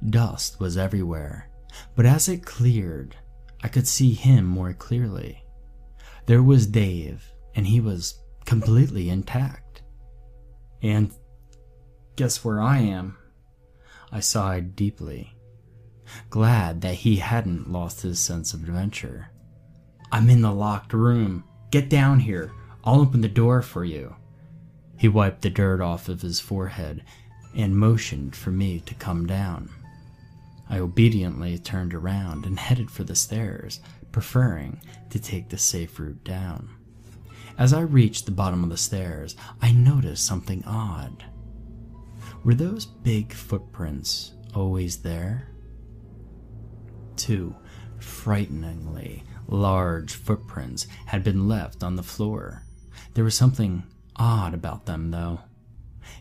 Dust 0.09 0.59
was 0.59 0.79
everywhere, 0.79 1.51
but 1.95 2.07
as 2.07 2.31
it 2.31 2.47
cleared, 2.47 3.15
I 3.63 3.69
could 3.69 3.87
see 3.87 4.15
him 4.15 4.47
more 4.47 4.73
clearly. 4.73 5.45
There 6.25 6.43
was 6.43 6.67
Dave, 6.67 7.31
and 7.55 7.67
he 7.67 7.81
was 7.81 8.21
completely 8.49 9.11
intact. 9.11 9.83
And 10.83 11.13
guess 12.17 12.43
where 12.43 12.63
I 12.63 12.79
am? 12.79 13.19
I 14.11 14.21
sighed 14.21 14.75
deeply, 14.75 15.37
glad 16.31 16.81
that 16.81 16.95
he 16.95 17.17
hadn't 17.17 17.71
lost 17.71 18.01
his 18.01 18.19
sense 18.19 18.55
of 18.55 18.63
adventure. 18.63 19.29
I'm 20.11 20.31
in 20.31 20.41
the 20.41 20.51
locked 20.51 20.95
room. 20.95 21.45
Get 21.71 21.91
down 21.91 22.21
here. 22.21 22.51
I'll 22.85 23.03
open 23.03 23.21
the 23.21 23.29
door 23.29 23.61
for 23.61 23.85
you. 23.85 24.17
He 24.97 25.09
wiped 25.09 25.43
the 25.43 25.51
dirt 25.51 25.83
off 25.83 26.09
of 26.09 26.23
his 26.23 26.41
forehead 26.41 27.05
and 27.55 27.77
motioned 27.77 28.35
for 28.35 28.51
me 28.51 28.81
to 28.81 28.95
come 28.95 29.27
down. 29.27 29.69
I 30.71 30.79
obediently 30.79 31.59
turned 31.59 31.93
around 31.93 32.47
and 32.47 32.59
headed 32.59 32.91
for 32.91 33.05
the 33.05 33.15
stairs, 33.15 33.81
preferring 34.11 34.81
to 35.11 35.19
take 35.19 35.51
the 35.51 35.59
safe 35.59 36.01
route 36.01 36.25
down. 36.25 36.78
As 37.59 37.73
I 37.73 37.81
reached 37.81 38.25
the 38.25 38.31
bottom 38.31 38.63
of 38.63 38.71
the 38.71 38.77
stairs, 38.77 39.35
I 39.61 39.73
noticed 39.73 40.25
something 40.25 40.63
odd. 40.65 41.25
Were 42.45 42.55
those 42.55 42.87
big 42.87 43.33
footprints 43.33 44.33
always 44.55 44.99
there? 44.99 45.49
Two 47.17 47.57
frighteningly 47.99 49.25
large 49.49 50.13
footprints 50.15 50.87
had 51.07 51.25
been 51.25 51.49
left 51.49 51.83
on 51.83 51.97
the 51.97 52.03
floor. 52.03 52.63
There 53.15 53.25
was 53.25 53.35
something 53.35 53.83
odd 54.15 54.55
about 54.55 54.87
them, 54.87 55.11
though. 55.11 55.41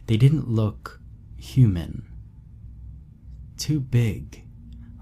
They 0.07 0.17
didn't 0.17 0.49
look 0.49 0.99
human. 1.37 2.07
Too 3.57 3.79
big. 3.79 4.43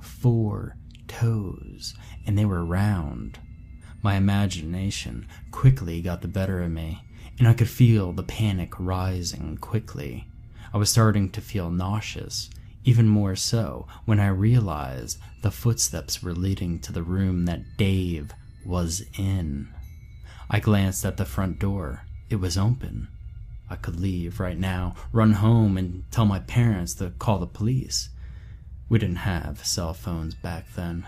Four 0.01 0.75
toes, 1.08 1.96
and 2.27 2.38
they 2.38 2.46
were 2.46 2.65
round. 2.65 3.39
My 4.05 4.17
imagination 4.17 5.27
quickly 5.50 6.00
got 6.00 6.21
the 6.21 6.27
better 6.27 6.62
of 6.62 6.69
me, 6.69 7.03
and 7.39 7.47
I 7.47 7.55
could 7.55 7.67
feel 7.67 8.12
the 8.12 8.21
panic 8.21 8.74
rising 8.77 9.57
quickly. 9.57 10.27
I 10.71 10.77
was 10.77 10.91
starting 10.91 11.31
to 11.31 11.41
feel 11.41 11.71
nauseous, 11.71 12.51
even 12.83 13.07
more 13.07 13.35
so 13.35 13.88
when 14.05 14.19
I 14.19 14.27
realized 14.27 15.17
the 15.41 15.50
footsteps 15.50 16.21
were 16.21 16.35
leading 16.35 16.77
to 16.81 16.91
the 16.91 17.01
room 17.01 17.45
that 17.45 17.77
Dave 17.77 18.31
was 18.63 19.01
in. 19.17 19.74
I 20.51 20.59
glanced 20.59 21.03
at 21.03 21.17
the 21.17 21.25
front 21.25 21.57
door. 21.57 22.03
It 22.29 22.35
was 22.35 22.59
open. 22.59 23.07
I 23.71 23.75
could 23.75 24.00
leave 24.00 24.39
right 24.39 24.59
now, 24.59 24.93
run 25.13 25.31
home, 25.31 25.79
and 25.79 26.03
tell 26.12 26.27
my 26.27 26.41
parents 26.41 26.93
to 26.95 27.09
call 27.17 27.39
the 27.39 27.47
police. 27.47 28.09
We 28.88 29.00
didn't 29.00 29.25
have 29.25 29.65
cell 29.65 29.95
phones 29.95 30.35
back 30.35 30.67
then. 30.75 31.07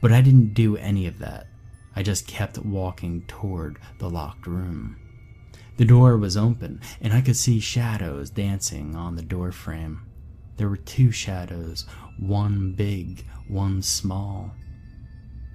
But 0.00 0.10
I 0.10 0.22
didn't 0.22 0.54
do 0.54 0.78
any 0.78 1.06
of 1.06 1.18
that. 1.18 1.46
I 1.94 2.02
just 2.02 2.26
kept 2.26 2.58
walking 2.58 3.22
toward 3.22 3.78
the 3.98 4.08
locked 4.10 4.46
room. 4.46 4.96
The 5.76 5.84
door 5.84 6.16
was 6.18 6.36
open, 6.36 6.80
and 7.00 7.12
I 7.12 7.20
could 7.20 7.36
see 7.36 7.58
shadows 7.58 8.30
dancing 8.30 8.94
on 8.94 9.16
the 9.16 9.22
door 9.22 9.50
frame. 9.50 10.02
There 10.56 10.68
were 10.68 10.76
two 10.76 11.10
shadows, 11.10 11.86
one 12.18 12.72
big, 12.72 13.24
one 13.48 13.80
small. 13.80 14.52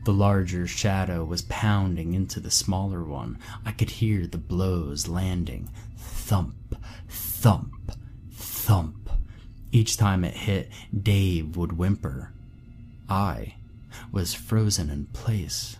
The 0.03 0.13
larger 0.13 0.67
shadow 0.67 1.23
was 1.23 1.43
pounding 1.43 2.13
into 2.13 2.39
the 2.39 2.51
smaller 2.51 3.03
one. 3.03 3.39
I 3.65 3.71
could 3.71 3.89
hear 3.89 4.27
the 4.27 4.37
blows 4.37 5.07
landing. 5.07 5.69
Thump, 5.97 6.75
thump, 7.07 7.91
thump. 8.31 9.09
Each 9.71 9.97
time 9.97 10.23
it 10.23 10.35
hit, 10.35 10.69
Dave 10.97 11.55
would 11.55 11.73
whimper. 11.73 12.33
I 13.07 13.55
was 14.11 14.33
frozen 14.33 14.89
in 14.89 15.05
place. 15.07 15.77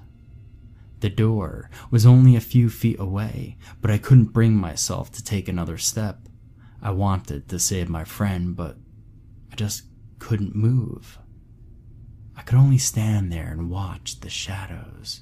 The 1.06 1.12
door 1.12 1.70
was 1.92 2.04
only 2.04 2.36
a 2.36 2.42
few 2.42 2.68
feet 2.68 3.00
away, 3.00 3.58
but 3.80 3.92
I 3.92 4.00
couldn't 4.00 4.34
bring 4.34 4.56
myself 4.56 5.12
to 5.12 5.24
take 5.24 5.48
another 5.48 5.78
step. 5.78 6.28
I 6.82 6.90
wanted 6.90 7.48
to 7.50 7.60
save 7.60 7.90
my 7.90 8.04
friend, 8.04 8.56
but 8.56 8.78
I 9.52 9.56
just 9.56 9.84
couldn't 10.18 10.56
move. 10.56 11.20
I 12.36 12.42
could 12.42 12.58
only 12.58 12.80
stand 12.80 13.32
there 13.32 13.52
and 13.52 13.70
watch 13.70 14.22
the 14.22 14.32
shadows. 14.32 15.22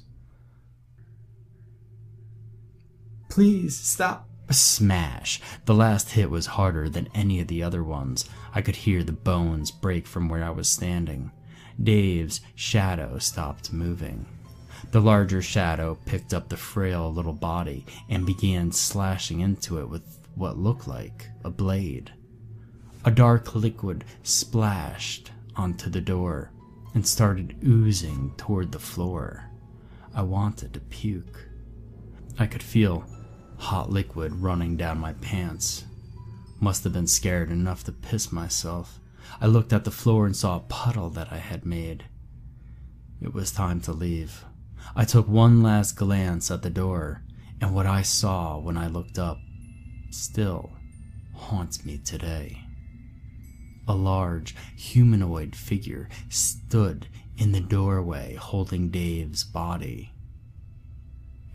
Please 3.28 3.76
stop. 3.76 4.26
Smash. 4.50 5.38
The 5.66 5.74
last 5.74 6.12
hit 6.12 6.30
was 6.30 6.46
harder 6.46 6.88
than 6.88 7.10
any 7.14 7.40
of 7.40 7.48
the 7.48 7.62
other 7.62 7.84
ones. 7.84 8.24
I 8.54 8.62
could 8.62 8.76
hear 8.76 9.04
the 9.04 9.12
bones 9.12 9.70
break 9.70 10.06
from 10.06 10.30
where 10.30 10.44
I 10.44 10.48
was 10.48 10.66
standing. 10.70 11.30
Dave's 11.78 12.40
shadow 12.54 13.18
stopped 13.18 13.70
moving. 13.70 14.24
The 14.90 15.00
larger 15.00 15.42
shadow 15.42 15.98
picked 16.06 16.32
up 16.32 16.48
the 16.48 16.56
frail 16.56 17.12
little 17.12 17.32
body 17.32 17.84
and 18.08 18.24
began 18.24 18.70
slashing 18.72 19.40
into 19.40 19.78
it 19.78 19.88
with 19.88 20.02
what 20.34 20.58
looked 20.58 20.86
like 20.86 21.28
a 21.44 21.50
blade. 21.50 22.12
A 23.04 23.10
dark 23.10 23.54
liquid 23.54 24.04
splashed 24.22 25.30
onto 25.56 25.90
the 25.90 26.00
door 26.00 26.50
and 26.94 27.06
started 27.06 27.56
oozing 27.64 28.32
toward 28.36 28.72
the 28.72 28.78
floor. 28.78 29.50
I 30.14 30.22
wanted 30.22 30.72
to 30.74 30.80
puke. 30.80 31.48
I 32.38 32.46
could 32.46 32.62
feel 32.62 33.04
hot 33.58 33.90
liquid 33.90 34.32
running 34.36 34.76
down 34.76 34.98
my 34.98 35.12
pants. 35.14 35.84
Must 36.60 36.84
have 36.84 36.92
been 36.92 37.06
scared 37.06 37.50
enough 37.50 37.84
to 37.84 37.92
piss 37.92 38.30
myself. 38.32 39.00
I 39.40 39.46
looked 39.46 39.72
at 39.72 39.84
the 39.84 39.90
floor 39.90 40.24
and 40.24 40.36
saw 40.36 40.56
a 40.56 40.60
puddle 40.60 41.10
that 41.10 41.32
I 41.32 41.38
had 41.38 41.66
made. 41.66 42.04
It 43.20 43.34
was 43.34 43.50
time 43.50 43.80
to 43.82 43.92
leave. 43.92 44.44
I 44.96 45.04
took 45.04 45.26
one 45.28 45.62
last 45.62 45.96
glance 45.96 46.50
at 46.50 46.62
the 46.62 46.70
door, 46.70 47.22
and 47.60 47.74
what 47.74 47.86
I 47.86 48.02
saw 48.02 48.58
when 48.58 48.76
I 48.76 48.86
looked 48.86 49.18
up 49.18 49.38
still 50.10 50.76
haunts 51.34 51.84
me 51.84 51.98
today. 51.98 52.60
A 53.86 53.94
large 53.94 54.54
humanoid 54.76 55.54
figure 55.54 56.08
stood 56.28 57.08
in 57.36 57.52
the 57.52 57.60
doorway 57.60 58.34
holding 58.34 58.90
Dave's 58.90 59.44
body. 59.44 60.12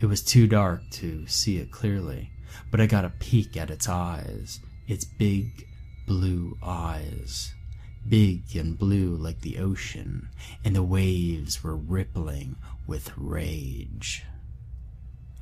It 0.00 0.06
was 0.06 0.22
too 0.22 0.46
dark 0.46 0.82
to 0.92 1.26
see 1.26 1.58
it 1.58 1.70
clearly, 1.70 2.30
but 2.70 2.80
I 2.80 2.86
got 2.86 3.04
a 3.04 3.10
peek 3.10 3.56
at 3.56 3.70
its 3.70 3.88
eyes, 3.88 4.60
its 4.86 5.04
big 5.04 5.66
blue 6.06 6.56
eyes. 6.62 7.54
Big 8.08 8.56
and 8.56 8.78
blue 8.78 9.14
like 9.14 9.40
the 9.40 9.58
ocean, 9.58 10.28
and 10.64 10.74
the 10.74 10.82
waves 10.82 11.62
were 11.62 11.76
rippling 11.76 12.56
with 12.86 13.12
rage. 13.16 14.24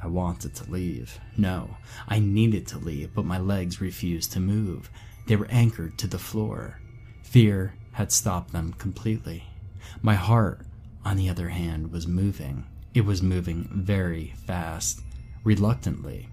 I 0.03 0.07
wanted 0.07 0.55
to 0.57 0.71
leave. 0.71 1.19
No, 1.37 1.77
I 2.07 2.19
needed 2.19 2.67
to 2.69 2.79
leave, 2.79 3.15
but 3.15 3.25
my 3.25 3.39
legs 3.39 3.81
refused 3.81 4.33
to 4.33 4.41
move. 4.41 4.91
They 5.27 5.37
were 5.37 5.49
anchored 5.51 5.99
to 5.99 6.07
the 6.07 6.19
floor. 6.19 6.81
Fear 7.23 7.75
had 7.93 8.13
stopped 8.13 8.53
them 8.53 8.75
completely. 8.75 9.45
My 10.03 10.15
heart, 10.15 10.61
on 11.05 11.17
the 11.17 11.29
other 11.29 11.49
hand, 11.49 11.91
was 11.91 12.07
moving. 12.07 12.65
It 12.95 13.05
was 13.05 13.23
moving 13.23 13.69
very 13.73 14.35
fast. 14.47 15.01
Reluctantly, 15.43 16.29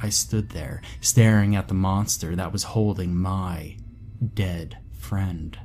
I 0.00 0.10
stood 0.10 0.50
there, 0.50 0.82
staring 1.00 1.56
at 1.56 1.68
the 1.68 1.74
monster 1.74 2.36
that 2.36 2.52
was 2.52 2.64
holding 2.64 3.14
my 3.14 3.76
dead 4.34 4.78
friend. 4.98 5.58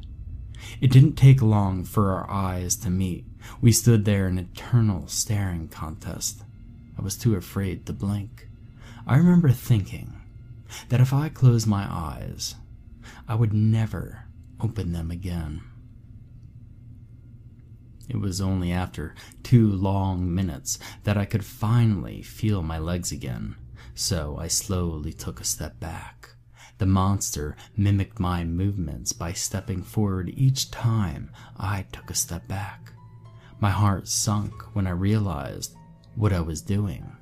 It 0.79 0.91
didn't 0.91 1.15
take 1.15 1.41
long 1.41 1.83
for 1.83 2.11
our 2.11 2.29
eyes 2.29 2.75
to 2.77 2.89
meet. 2.89 3.25
We 3.61 3.71
stood 3.71 4.05
there 4.05 4.27
in 4.27 4.37
eternal 4.37 5.07
staring 5.07 5.67
contest. 5.67 6.43
I 6.97 7.01
was 7.01 7.17
too 7.17 7.35
afraid 7.35 7.85
to 7.85 7.93
blink. 7.93 8.47
I 9.07 9.17
remember 9.17 9.49
thinking 9.51 10.21
that 10.89 11.01
if 11.01 11.13
I 11.13 11.29
closed 11.29 11.67
my 11.67 11.87
eyes, 11.89 12.55
I 13.27 13.35
would 13.35 13.53
never 13.53 14.25
open 14.59 14.93
them 14.93 15.11
again. 15.11 15.61
It 18.07 18.17
was 18.17 18.41
only 18.41 18.71
after 18.71 19.15
two 19.41 19.71
long 19.71 20.33
minutes 20.33 20.77
that 21.03 21.17
I 21.17 21.25
could 21.25 21.45
finally 21.45 22.21
feel 22.21 22.61
my 22.61 22.77
legs 22.77 23.11
again, 23.11 23.55
so 23.95 24.37
I 24.37 24.47
slowly 24.47 25.13
took 25.13 25.39
a 25.39 25.45
step 25.45 25.79
back. 25.79 26.30
The 26.81 26.87
monster 26.87 27.55
mimicked 27.77 28.19
my 28.19 28.43
movements 28.43 29.13
by 29.13 29.33
stepping 29.33 29.83
forward 29.83 30.33
each 30.35 30.71
time 30.71 31.29
I 31.55 31.85
took 31.91 32.09
a 32.09 32.15
step 32.15 32.47
back. 32.47 32.91
My 33.59 33.69
heart 33.69 34.07
sunk 34.07 34.51
when 34.73 34.87
I 34.87 34.89
realized 34.89 35.75
what 36.15 36.33
I 36.33 36.39
was 36.39 36.63
doing. 36.63 37.15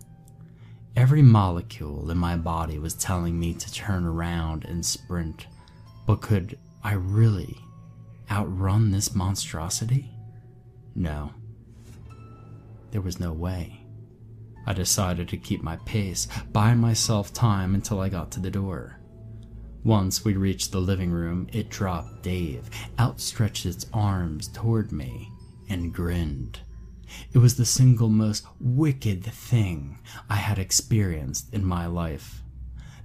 Every 0.96 1.22
molecule 1.22 2.10
in 2.10 2.18
my 2.18 2.38
body 2.38 2.80
was 2.80 2.94
telling 2.94 3.38
me 3.38 3.54
to 3.56 3.74
turn 3.74 4.06
around 4.06 4.64
and 4.64 4.86
sprint, 4.86 5.48
but 6.08 6.22
could 6.22 6.58
I 6.82 6.94
really 6.94 7.60
outrun 8.32 8.92
this 8.92 9.14
monstrosity? 9.14 10.10
No. 10.96 11.34
There 12.92 13.02
was 13.02 13.20
no 13.20 13.34
way. 13.34 13.82
I 14.66 14.72
decided 14.72 15.28
to 15.28 15.38
keep 15.38 15.62
my 15.62 15.76
pace, 15.84 16.30
buy 16.54 16.76
myself 16.76 17.34
time 17.34 17.76
until 17.76 18.00
I 18.00 18.08
got 18.08 18.32
to 18.32 18.40
the 18.40 18.50
door. 18.50 18.99
Once 19.84 20.26
we 20.26 20.36
reached 20.36 20.72
the 20.72 20.82
living 20.82 21.10
room, 21.10 21.48
it 21.54 21.70
dropped 21.70 22.22
Dave, 22.22 22.70
outstretched 23.00 23.66
its 23.66 23.86
arms 23.94 24.48
toward 24.50 24.92
me, 24.92 25.32
and 25.70 25.94
grinned. 25.94 26.60
It 27.32 27.38
was 27.38 27.56
the 27.56 27.66
single 27.66 28.10
most 28.10 28.46
wicked 28.60 29.24
thing 29.24 30.00
I 30.30 30.36
had 30.36 30.60
experienced 30.60 31.54
in 31.54 31.66
my 31.66 31.88
life. 31.88 32.44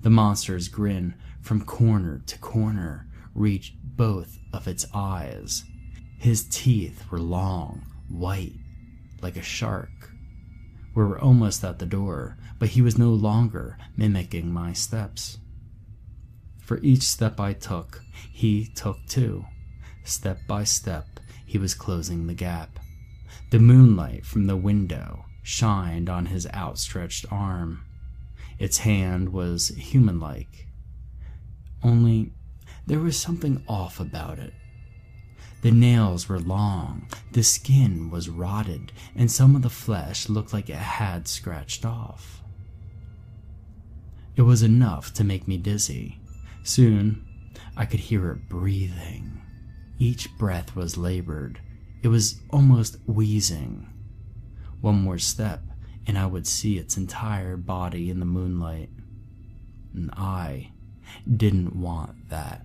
The 0.02 0.10
monster's 0.10 0.68
grin 0.68 1.14
from 1.40 1.64
corner 1.64 2.22
to 2.26 2.38
corner 2.38 3.08
reached 3.34 3.74
both 3.82 4.38
of 4.52 4.66
its 4.66 4.84
eyes. 4.92 5.64
His 6.18 6.44
teeth 6.44 7.04
were 7.10 7.20
long, 7.20 7.86
white, 8.08 8.58
like 9.22 9.36
a 9.36 9.42
shark. 9.42 10.10
We 10.94 11.04
were 11.04 11.18
almost 11.18 11.64
at 11.64 11.78
the 11.78 11.86
door, 11.86 12.36
but 12.58 12.70
he 12.70 12.82
was 12.82 12.98
no 12.98 13.10
longer 13.10 13.78
mimicking 13.96 14.52
my 14.52 14.72
steps. 14.72 15.38
For 16.64 16.78
each 16.78 17.02
step 17.02 17.38
I 17.38 17.52
took, 17.52 18.02
he 18.32 18.66
took 18.74 18.96
two. 19.06 19.44
Step 20.02 20.38
by 20.46 20.64
step, 20.64 21.20
he 21.44 21.58
was 21.58 21.74
closing 21.74 22.26
the 22.26 22.34
gap. 22.34 22.78
The 23.50 23.58
moonlight 23.58 24.24
from 24.24 24.46
the 24.46 24.56
window 24.56 25.26
shined 25.42 26.08
on 26.08 26.26
his 26.26 26.46
outstretched 26.54 27.26
arm. 27.30 27.84
Its 28.58 28.78
hand 28.78 29.28
was 29.28 29.68
human 29.68 30.18
like. 30.18 30.66
Only 31.82 32.32
there 32.86 33.00
was 33.00 33.18
something 33.18 33.62
off 33.68 34.00
about 34.00 34.38
it. 34.38 34.54
The 35.60 35.70
nails 35.70 36.28
were 36.28 36.40
long, 36.40 37.08
the 37.32 37.42
skin 37.42 38.10
was 38.10 38.28
rotted, 38.28 38.92
and 39.14 39.30
some 39.30 39.54
of 39.56 39.62
the 39.62 39.70
flesh 39.70 40.28
looked 40.28 40.52
like 40.52 40.68
it 40.68 40.76
had 40.76 41.28
scratched 41.28 41.84
off. 41.84 42.42
It 44.36 44.42
was 44.42 44.62
enough 44.62 45.12
to 45.14 45.24
make 45.24 45.46
me 45.46 45.56
dizzy. 45.56 46.20
Soon, 46.64 47.22
I 47.76 47.84
could 47.84 48.00
hear 48.00 48.30
it 48.30 48.48
breathing. 48.48 49.42
Each 49.98 50.34
breath 50.38 50.74
was 50.74 50.96
labored, 50.96 51.60
it 52.02 52.08
was 52.08 52.40
almost 52.50 52.96
wheezing. 53.06 53.86
One 54.80 54.96
more 55.02 55.18
step, 55.18 55.62
and 56.06 56.18
I 56.18 56.26
would 56.26 56.46
see 56.46 56.78
its 56.78 56.96
entire 56.96 57.58
body 57.58 58.10
in 58.10 58.18
the 58.18 58.26
moonlight. 58.26 58.88
And 59.94 60.10
I 60.12 60.72
didn't 61.30 61.76
want 61.76 62.30
that. 62.30 62.64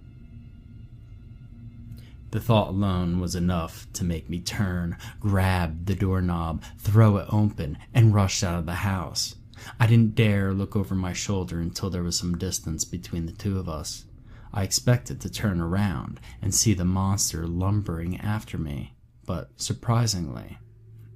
The 2.31 2.39
thought 2.39 2.69
alone 2.69 3.19
was 3.19 3.35
enough 3.35 3.85
to 3.93 4.03
make 4.05 4.29
me 4.29 4.39
turn, 4.39 4.97
grab 5.19 5.87
the 5.87 5.95
doorknob, 5.95 6.63
throw 6.77 7.17
it 7.17 7.27
open, 7.29 7.77
and 7.93 8.13
rush 8.13 8.43
out 8.43 8.59
of 8.59 8.65
the 8.65 8.75
house. 8.75 9.35
I 9.79 9.87
didn't 9.87 10.15
dare 10.15 10.53
look 10.53 10.75
over 10.75 10.95
my 10.95 11.13
shoulder 11.13 11.59
until 11.59 11.89
there 11.89 12.03
was 12.03 12.17
some 12.17 12.37
distance 12.37 12.85
between 12.85 13.25
the 13.25 13.31
two 13.31 13.57
of 13.59 13.69
us. 13.69 14.05
I 14.53 14.63
expected 14.63 15.21
to 15.21 15.29
turn 15.29 15.61
around 15.61 16.19
and 16.41 16.53
see 16.53 16.73
the 16.73 16.85
monster 16.85 17.45
lumbering 17.47 18.19
after 18.19 18.57
me 18.57 18.95
but 19.29 19.51
surprisingly, 19.57 20.57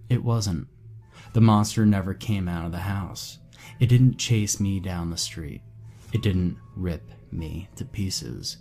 it 0.08 0.24
wasn't. 0.24 0.68
The 1.34 1.42
monster 1.42 1.84
never 1.84 2.14
came 2.14 2.48
out 2.48 2.64
of 2.64 2.72
the 2.72 2.78
house. 2.78 3.40
It 3.80 3.88
didn't 3.88 4.20
chase 4.20 4.60
me 4.60 4.80
down 4.80 5.10
the 5.10 5.18
street. 5.18 5.64
It 6.12 6.22
didn't 6.22 6.60
rip 6.76 7.10
me 7.32 7.70
to 7.76 7.86
pieces. 7.86 8.58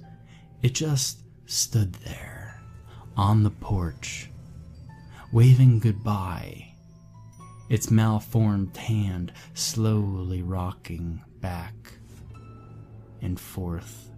It 0.63 0.73
just 0.73 1.25
stood 1.45 1.93
there, 1.97 2.63
on 3.15 3.43
the 3.43 3.51
porch, 3.51 4.31
waving 5.35 5.81
goodbye, 5.81 6.72
its 7.73 7.91
malformed 7.91 8.77
hand 8.77 9.33
slowly 9.55 10.43
rocking 10.43 11.19
back 11.41 11.75
and 13.23 13.41
forth, 13.41 14.11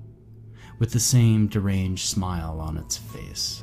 with 0.81 0.91
the 0.91 0.99
same 0.99 1.47
deranged 1.47 2.05
smile 2.05 2.59
on 2.59 2.77
its 2.77 2.97
face. 2.97 3.63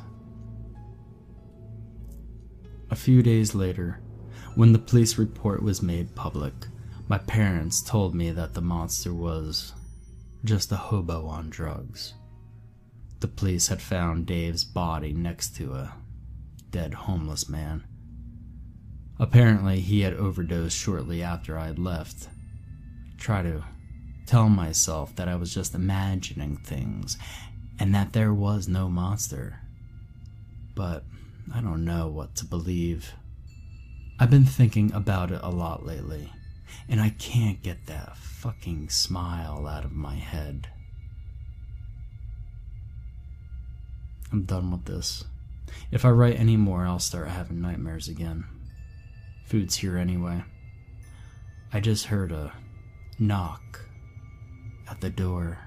A 2.90 2.96
few 2.96 3.22
days 3.22 3.54
later, 3.54 4.00
when 4.54 4.72
the 4.72 4.78
police 4.78 5.18
report 5.18 5.62
was 5.62 5.82
made 5.82 6.14
public, 6.14 6.54
my 7.08 7.18
parents 7.18 7.82
told 7.82 8.14
me 8.14 8.30
that 8.30 8.54
the 8.54 8.62
monster 8.62 9.12
was 9.12 9.74
just 10.42 10.72
a 10.72 10.76
hobo 10.76 11.26
on 11.26 11.50
drugs. 11.50 12.14
The 13.20 13.28
police 13.28 13.68
had 13.68 13.82
found 13.82 14.24
Dave's 14.24 14.64
body 14.64 15.12
next 15.12 15.54
to 15.56 15.74
a 15.74 15.92
dead 16.70 16.94
homeless 16.94 17.46
man. 17.46 17.84
Apparently, 19.18 19.80
he 19.80 20.00
had 20.00 20.14
overdosed 20.14 20.76
shortly 20.76 21.22
after 21.22 21.58
I 21.58 21.66
had 21.66 21.78
left. 21.78 22.28
Try 23.18 23.42
to 23.42 23.64
tell 24.26 24.48
myself 24.48 25.14
that 25.16 25.28
I 25.28 25.36
was 25.36 25.54
just 25.54 25.74
imagining 25.74 26.56
things 26.56 27.18
and 27.78 27.94
that 27.94 28.12
there 28.12 28.32
was 28.32 28.68
no 28.68 28.88
monster. 28.88 29.60
But 30.74 31.04
I 31.54 31.60
don't 31.60 31.84
know 31.84 32.08
what 32.08 32.34
to 32.36 32.44
believe. 32.44 33.12
I've 34.18 34.30
been 34.30 34.44
thinking 34.44 34.92
about 34.92 35.30
it 35.30 35.40
a 35.42 35.50
lot 35.50 35.84
lately, 35.84 36.32
and 36.88 37.00
I 37.00 37.10
can't 37.10 37.62
get 37.62 37.86
that 37.86 38.16
fucking 38.16 38.88
smile 38.88 39.66
out 39.66 39.84
of 39.84 39.92
my 39.92 40.14
head. 40.14 40.68
I'm 44.30 44.44
done 44.44 44.70
with 44.70 44.84
this. 44.84 45.24
If 45.90 46.04
I 46.04 46.10
write 46.10 46.38
any 46.38 46.56
more, 46.56 46.86
I'll 46.86 46.98
start 46.98 47.28
having 47.28 47.60
nightmares 47.60 48.08
again. 48.08 48.44
Food's 49.44 49.76
here 49.76 49.98
anyway. 49.98 50.42
I 51.72 51.80
just 51.80 52.06
heard 52.06 52.32
a 52.32 52.52
knock 53.18 53.80
at 54.88 55.00
the 55.00 55.10
door. 55.10 55.58